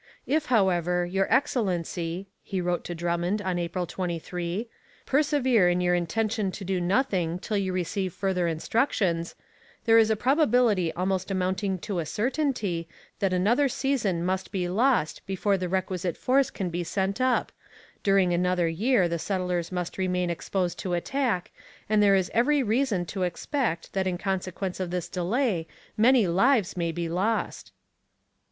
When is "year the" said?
18.67-19.19